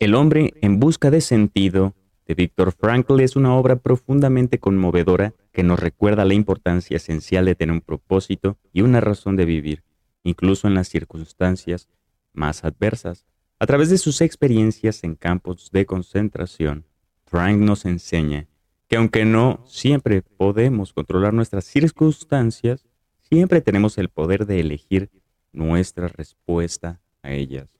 El 0.00 0.14
hombre 0.14 0.54
en 0.60 0.78
busca 0.78 1.10
de 1.10 1.20
sentido 1.20 1.92
de 2.24 2.34
Viktor 2.34 2.70
Frankl 2.70 3.18
es 3.18 3.34
una 3.34 3.56
obra 3.56 3.74
profundamente 3.74 4.60
conmovedora 4.60 5.34
que 5.50 5.64
nos 5.64 5.80
recuerda 5.80 6.24
la 6.24 6.34
importancia 6.34 6.98
esencial 6.98 7.46
de 7.46 7.56
tener 7.56 7.72
un 7.72 7.80
propósito 7.80 8.58
y 8.72 8.82
una 8.82 9.00
razón 9.00 9.34
de 9.34 9.44
vivir, 9.44 9.82
incluso 10.22 10.68
en 10.68 10.74
las 10.74 10.86
circunstancias 10.86 11.88
más 12.32 12.62
adversas. 12.62 13.26
A 13.58 13.66
través 13.66 13.90
de 13.90 13.98
sus 13.98 14.20
experiencias 14.20 15.02
en 15.02 15.16
campos 15.16 15.70
de 15.72 15.84
concentración, 15.84 16.84
Frank 17.24 17.58
nos 17.58 17.84
enseña 17.84 18.46
que 18.86 18.98
aunque 18.98 19.24
no 19.24 19.64
siempre 19.66 20.22
podemos 20.22 20.92
controlar 20.92 21.34
nuestras 21.34 21.64
circunstancias, 21.64 22.86
siempre 23.28 23.62
tenemos 23.62 23.98
el 23.98 24.10
poder 24.10 24.46
de 24.46 24.60
elegir 24.60 25.10
nuestra 25.52 26.06
respuesta 26.06 27.00
a 27.20 27.32
ellas. 27.32 27.77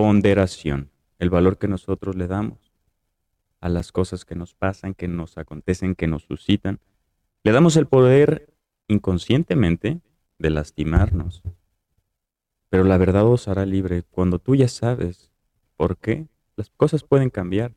Ponderación, 0.00 0.92
el 1.18 1.28
valor 1.28 1.58
que 1.58 1.66
nosotros 1.66 2.14
le 2.14 2.28
damos 2.28 2.72
a 3.60 3.68
las 3.68 3.90
cosas 3.90 4.24
que 4.24 4.36
nos 4.36 4.54
pasan, 4.54 4.94
que 4.94 5.08
nos 5.08 5.36
acontecen, 5.38 5.96
que 5.96 6.06
nos 6.06 6.22
suscitan. 6.22 6.78
Le 7.42 7.50
damos 7.50 7.76
el 7.76 7.88
poder 7.88 8.54
inconscientemente 8.86 10.00
de 10.38 10.50
lastimarnos, 10.50 11.42
pero 12.68 12.84
la 12.84 12.96
verdad 12.96 13.26
os 13.26 13.48
hará 13.48 13.66
libre 13.66 14.04
cuando 14.04 14.38
tú 14.38 14.54
ya 14.54 14.68
sabes 14.68 15.32
por 15.76 15.96
qué. 15.96 16.28
Las 16.54 16.70
cosas 16.70 17.02
pueden 17.02 17.28
cambiar. 17.28 17.74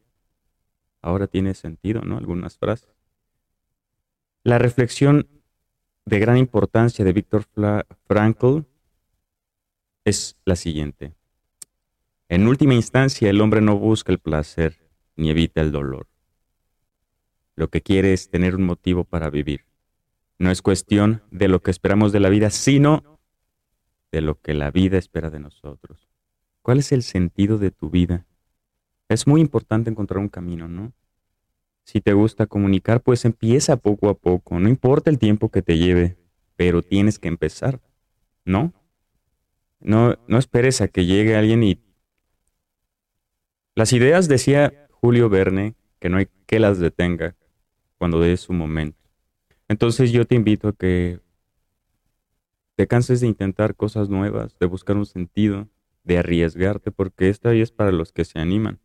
Ahora 1.01 1.25
tiene 1.25 1.55
sentido, 1.55 2.01
¿no? 2.01 2.19
Algunas 2.19 2.55
frases. 2.59 2.93
La 4.43 4.59
reflexión 4.59 5.27
de 6.05 6.19
gran 6.19 6.37
importancia 6.37 7.03
de 7.03 7.13
Víctor 7.13 7.45
Frankl 8.05 8.59
es 10.05 10.37
la 10.45 10.55
siguiente. 10.55 11.15
En 12.31 12.47
última 12.47 12.75
instancia, 12.75 13.29
el 13.29 13.41
hombre 13.41 13.59
no 13.59 13.77
busca 13.77 14.09
el 14.09 14.17
placer 14.17 14.79
ni 15.17 15.29
evita 15.29 15.59
el 15.59 15.73
dolor. 15.73 16.07
Lo 17.57 17.67
que 17.67 17.81
quiere 17.81 18.13
es 18.13 18.29
tener 18.29 18.55
un 18.55 18.63
motivo 18.63 19.03
para 19.03 19.29
vivir. 19.29 19.65
No 20.39 20.49
es 20.49 20.61
cuestión 20.61 21.23
de 21.29 21.49
lo 21.49 21.61
que 21.61 21.71
esperamos 21.71 22.13
de 22.13 22.21
la 22.21 22.29
vida, 22.29 22.49
sino 22.49 23.19
de 24.13 24.21
lo 24.21 24.39
que 24.39 24.53
la 24.53 24.71
vida 24.71 24.97
espera 24.97 25.29
de 25.29 25.41
nosotros. 25.41 26.07
¿Cuál 26.61 26.79
es 26.79 26.93
el 26.93 27.03
sentido 27.03 27.57
de 27.57 27.69
tu 27.69 27.89
vida? 27.89 28.25
Es 29.09 29.27
muy 29.27 29.41
importante 29.41 29.89
encontrar 29.89 30.19
un 30.19 30.29
camino, 30.29 30.69
¿no? 30.69 30.93
Si 31.83 31.99
te 31.99 32.13
gusta 32.13 32.47
comunicar, 32.47 33.01
pues 33.01 33.25
empieza 33.25 33.75
poco 33.75 34.07
a 34.07 34.13
poco, 34.13 34.57
no 34.57 34.69
importa 34.69 35.09
el 35.09 35.19
tiempo 35.19 35.49
que 35.49 35.61
te 35.61 35.77
lleve, 35.77 36.15
pero 36.55 36.81
tienes 36.81 37.19
que 37.19 37.27
empezar, 37.27 37.81
¿no? 38.45 38.71
No, 39.81 40.17
no 40.29 40.37
esperes 40.37 40.79
a 40.79 40.87
que 40.87 41.05
llegue 41.05 41.35
alguien 41.35 41.61
y... 41.63 41.90
Las 43.75 43.93
ideas, 43.93 44.27
decía 44.27 44.87
Julio 44.91 45.29
Verne, 45.29 45.75
que 45.99 46.09
no 46.09 46.17
hay 46.17 46.27
que 46.45 46.59
las 46.59 46.79
detenga 46.79 47.35
cuando 47.97 48.19
dé 48.19 48.35
su 48.37 48.53
momento. 48.53 48.97
Entonces 49.67 50.11
yo 50.11 50.25
te 50.25 50.35
invito 50.35 50.67
a 50.67 50.73
que 50.73 51.19
te 52.75 52.87
canses 52.87 53.21
de 53.21 53.27
intentar 53.27 53.75
cosas 53.75 54.09
nuevas, 54.09 54.57
de 54.59 54.65
buscar 54.65 54.97
un 54.97 55.05
sentido, 55.05 55.69
de 56.03 56.17
arriesgarte, 56.17 56.91
porque 56.91 57.29
esta 57.29 57.53
es 57.53 57.71
para 57.71 57.91
los 57.91 58.11
que 58.11 58.25
se 58.25 58.39
animan. 58.39 58.79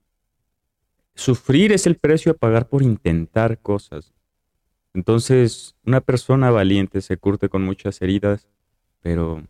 Sufrir 1.15 1.73
es 1.73 1.87
el 1.87 1.97
precio 1.97 2.33
a 2.33 2.37
pagar 2.37 2.69
por 2.69 2.83
intentar 2.83 3.59
cosas. 3.59 4.13
Entonces, 4.93 5.75
una 5.85 6.01
persona 6.01 6.51
valiente 6.51 7.01
se 7.01 7.17
curte 7.17 7.49
con 7.49 7.63
muchas 7.63 8.01
heridas, 8.03 8.49
pero 9.01 9.43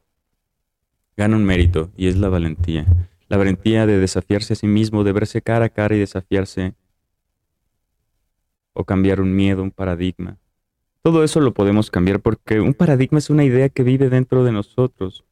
gana 1.17 1.37
un 1.37 1.45
mérito 1.45 1.91
y 1.97 2.07
es 2.07 2.17
la 2.17 2.29
valentía. 2.29 2.87
La 3.29 3.37
valentía 3.37 3.87
de 3.87 3.99
desafiarse 3.99 4.53
a 4.53 4.57
sí 4.57 4.67
mismo, 4.67 5.05
de 5.05 5.13
verse 5.13 5.43
cara 5.43 5.67
a 5.67 5.69
cara 5.69 5.97
y 5.97 5.99
desafiarse 5.99 6.75
o 8.73 8.85
cambiar 8.85 9.21
un 9.21 9.35
miedo, 9.35 9.63
un 9.63 9.71
paradigma. 9.71 10.39
Todo 11.03 11.25
eso 11.25 11.41
lo 11.41 11.55
podemos 11.55 11.91
cambiar 11.91 12.20
porque 12.20 12.61
un 12.61 12.75
paradigma 12.75 13.19
es 13.19 13.31
una 13.31 13.45
idea 13.45 13.69
que 13.69 13.83
vive 13.83 14.11
dentro 14.11 14.45
de 14.45 14.53
nosotros, 14.53 15.25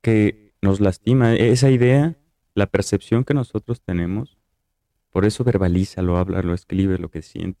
que 0.00 0.52
nos 0.60 0.80
lastima. 0.80 1.34
Esa 1.34 1.70
idea, 1.70 2.16
la 2.54 2.66
percepción 2.66 3.24
que 3.24 3.34
nosotros 3.34 3.80
tenemos, 3.80 4.38
por 5.10 5.24
eso 5.24 5.44
verbaliza, 5.44 6.02
lo 6.02 6.16
habla, 6.16 6.42
lo 6.42 6.54
escribe, 6.54 6.98
lo 6.98 7.10
que 7.10 7.22
siente. 7.22 7.60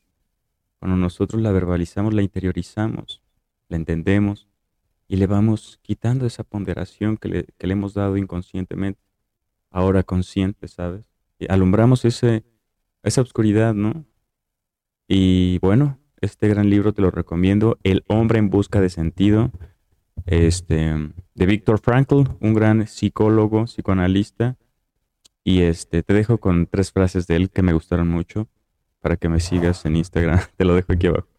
Cuando 0.80 0.96
nosotros 0.96 1.40
la 1.40 1.52
verbalizamos, 1.52 2.14
la 2.14 2.22
interiorizamos, 2.22 3.22
la 3.68 3.76
entendemos 3.76 4.47
y 5.08 5.16
le 5.16 5.26
vamos 5.26 5.80
quitando 5.82 6.26
esa 6.26 6.44
ponderación 6.44 7.16
que 7.16 7.28
le, 7.28 7.46
que 7.58 7.66
le 7.66 7.72
hemos 7.72 7.94
dado 7.94 8.16
inconscientemente, 8.16 9.00
ahora 9.70 10.02
consciente, 10.02 10.68
¿sabes? 10.68 11.04
Y 11.38 11.50
alumbramos 11.50 12.04
ese, 12.04 12.44
esa 13.02 13.22
oscuridad, 13.22 13.74
¿no? 13.74 14.04
Y 15.08 15.58
bueno, 15.60 15.98
este 16.20 16.48
gran 16.48 16.68
libro 16.68 16.92
te 16.92 17.02
lo 17.02 17.10
recomiendo, 17.10 17.78
El 17.82 18.04
hombre 18.08 18.38
en 18.38 18.50
busca 18.50 18.80
de 18.80 18.90
sentido, 18.90 19.50
este, 20.26 21.12
de 21.34 21.46
Víctor 21.46 21.80
Frankl, 21.80 22.24
un 22.40 22.54
gran 22.54 22.86
psicólogo, 22.86 23.64
psicoanalista. 23.64 24.56
Y 25.44 25.62
este, 25.62 26.02
te 26.02 26.12
dejo 26.12 26.38
con 26.38 26.66
tres 26.66 26.92
frases 26.92 27.26
de 27.26 27.36
él 27.36 27.50
que 27.50 27.62
me 27.62 27.72
gustaron 27.72 28.08
mucho 28.08 28.48
para 29.00 29.16
que 29.16 29.28
me 29.30 29.40
sigas 29.40 29.86
en 29.86 29.96
Instagram. 29.96 30.40
Te 30.56 30.64
lo 30.64 30.74
dejo 30.74 30.92
aquí 30.92 31.06
abajo. 31.06 31.37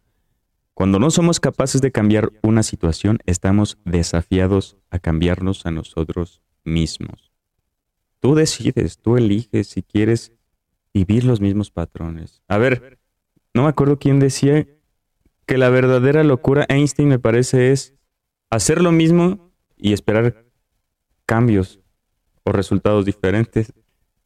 Cuando 0.79 0.97
no 0.97 1.11
somos 1.11 1.41
capaces 1.41 1.81
de 1.81 1.91
cambiar 1.91 2.31
una 2.41 2.63
situación, 2.63 3.19
estamos 3.25 3.77
desafiados 3.83 4.77
a 4.91 4.97
cambiarnos 4.97 5.65
a 5.65 5.71
nosotros 5.71 6.41
mismos. 6.63 7.33
Tú 8.21 8.33
decides, 8.33 8.97
tú 8.97 9.17
eliges 9.17 9.67
si 9.67 9.83
quieres 9.83 10.31
vivir 10.93 11.25
los 11.25 11.41
mismos 11.41 11.69
patrones. 11.69 12.41
A 12.47 12.57
ver, 12.57 12.97
no 13.53 13.63
me 13.63 13.67
acuerdo 13.67 13.99
quién 13.99 14.21
decía 14.21 14.69
que 15.45 15.57
la 15.57 15.67
verdadera 15.67 16.23
locura, 16.23 16.65
Einstein 16.69 17.09
me 17.09 17.19
parece, 17.19 17.73
es 17.73 17.93
hacer 18.49 18.81
lo 18.81 18.93
mismo 18.93 19.51
y 19.75 19.91
esperar 19.91 20.45
cambios 21.25 21.81
o 22.45 22.53
resultados 22.53 23.03
diferentes, 23.03 23.73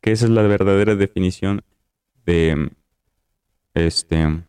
que 0.02 0.12
esa 0.12 0.26
es 0.26 0.32
la 0.32 0.44
verdadera 0.44 0.94
definición 0.94 1.64
de 2.28 2.70
este 3.74 4.44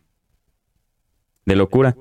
de 1.47 1.57
locura. 1.57 1.97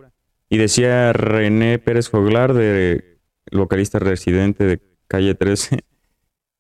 Y 0.50 0.58
decía 0.58 1.14
René 1.14 1.80
Pérez 1.80 2.10
Foglar, 2.10 2.54
de 2.54 3.20
vocalista 3.52 4.00
residente 4.00 4.66
de 4.66 4.82
calle 5.08 5.36
13, 5.36 5.84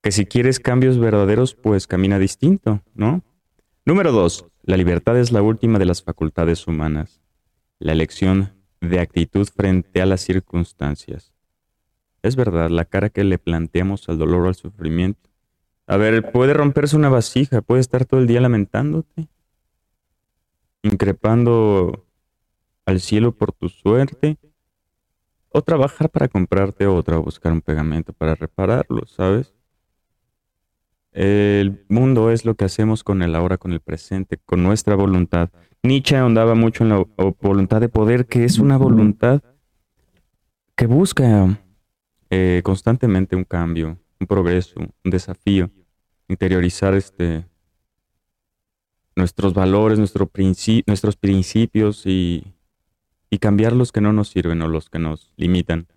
que 0.01 0.11
si 0.11 0.25
quieres 0.25 0.59
cambios 0.59 0.99
verdaderos, 0.99 1.55
pues 1.55 1.87
camina 1.87 2.19
distinto, 2.19 2.81
¿no? 2.93 3.23
Número 3.85 4.11
dos, 4.11 4.45
la 4.63 4.77
libertad 4.77 5.17
es 5.17 5.31
la 5.31 5.41
última 5.41 5.79
de 5.79 5.85
las 5.85 6.03
facultades 6.03 6.67
humanas, 6.67 7.21
la 7.79 7.91
elección 7.91 8.53
de 8.81 8.99
actitud 8.99 9.47
frente 9.47 10.01
a 10.01 10.05
las 10.05 10.21
circunstancias. 10.21 11.33
Es 12.21 12.35
verdad, 12.35 12.69
la 12.69 12.85
cara 12.85 13.09
que 13.09 13.23
le 13.23 13.37
planteamos 13.37 14.07
al 14.07 14.17
dolor 14.17 14.45
o 14.45 14.47
al 14.47 14.55
sufrimiento. 14.55 15.29
A 15.85 15.97
ver, 15.97 16.31
puede 16.31 16.53
romperse 16.53 16.95
una 16.95 17.09
vasija, 17.09 17.61
puede 17.61 17.81
estar 17.81 18.05
todo 18.05 18.21
el 18.21 18.27
día 18.27 18.39
lamentándote, 18.39 19.27
increpando 20.81 22.05
al 22.85 22.99
cielo 22.99 23.31
por 23.31 23.51
tu 23.51 23.69
suerte, 23.69 24.37
o 25.53 25.61
trabajar 25.61 26.09
para 26.09 26.27
comprarte 26.27 26.87
otra 26.87 27.17
o 27.17 27.23
buscar 27.23 27.53
un 27.53 27.61
pegamento 27.61 28.11
para 28.11 28.35
repararlo, 28.35 29.05
¿sabes? 29.05 29.53
El 31.11 31.85
mundo 31.89 32.31
es 32.31 32.43
lo 32.43 32.55
que 32.55 32.65
hacemos 32.65 33.03
con 33.03 33.21
el 33.21 33.35
ahora, 33.35 33.57
con 33.57 33.71
el 33.71 33.79
presente, 33.79 34.39
con 34.45 34.63
nuestra 34.63 34.95
voluntad. 34.95 35.51
Nietzsche 35.83 36.17
ahondaba 36.17 36.55
mucho 36.55 36.83
en 36.83 36.89
la 36.89 37.05
voluntad 37.39 37.81
de 37.81 37.89
poder, 37.89 38.25
que 38.25 38.45
es 38.45 38.57
una 38.57 38.77
voluntad 38.77 39.41
que 40.75 40.87
busca 40.87 41.61
eh, 42.31 42.61
constantemente 42.63 43.35
un 43.35 43.43
cambio, 43.43 43.99
un 44.19 44.25
progreso, 44.25 44.79
un 44.79 45.11
desafío, 45.11 45.69
interiorizar 46.27 46.95
este, 46.95 47.45
nuestros 49.15 49.53
valores, 49.53 49.99
nuestro 49.99 50.27
nuestros 50.87 51.15
principios 51.15 52.07
y, 52.07 52.43
y 53.33 53.39
cambiar 53.39 53.73
los 53.73 53.91
que 53.91 53.99
no 53.99 54.13
nos 54.13 54.29
sirven 54.29 54.61
o 54.61 54.67
los 54.67 54.91
que 54.91 54.99
nos 54.99 55.33
limitan. 55.37 55.87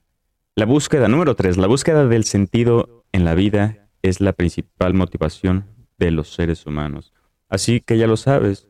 La 0.54 0.64
búsqueda, 0.64 1.06
número 1.06 1.36
tres, 1.36 1.58
la 1.58 1.66
búsqueda 1.66 2.06
del 2.06 2.24
sentido 2.24 3.04
en 3.12 3.26
la 3.26 3.34
vida 3.34 3.90
es 4.00 4.22
la 4.22 4.32
principal 4.32 4.94
motivación 4.94 5.66
de 5.98 6.12
los 6.12 6.32
seres 6.32 6.64
humanos. 6.64 7.12
Así 7.50 7.82
que 7.82 7.98
ya 7.98 8.06
lo 8.06 8.16
sabes. 8.16 8.68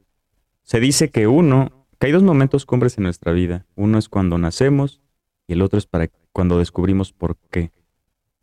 Se 0.64 0.80
dice 0.80 1.12
que 1.12 1.28
uno, 1.28 1.86
que 2.00 2.08
hay 2.08 2.12
dos 2.12 2.24
momentos 2.24 2.66
cumbres 2.66 2.98
en 2.98 3.04
nuestra 3.04 3.30
vida. 3.30 3.66
Uno 3.76 3.98
es 3.98 4.08
cuando 4.08 4.36
nacemos 4.36 5.00
y 5.46 5.52
el 5.52 5.62
otro 5.62 5.78
es 5.78 5.86
para 5.86 6.10
cuando 6.32 6.58
descubrimos 6.58 7.12
por 7.12 7.36
qué. 7.52 7.70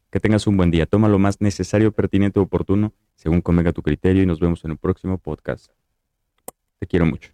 Que 0.09 0.21
tengas 0.21 0.47
un 0.47 0.55
buen 0.55 0.71
día. 0.71 0.85
Toma 0.85 1.09
lo 1.09 1.19
más 1.19 1.41
necesario, 1.41 1.91
pertinente, 1.91 2.39
oportuno, 2.39 2.93
según 3.15 3.41
convenga 3.41 3.73
tu 3.73 3.81
criterio 3.81 4.23
y 4.23 4.25
nos 4.25 4.39
vemos 4.39 4.63
en 4.63 4.71
un 4.71 4.77
próximo 4.77 5.17
podcast. 5.17 5.69
Te 6.79 6.87
quiero 6.87 7.05
mucho. 7.05 7.32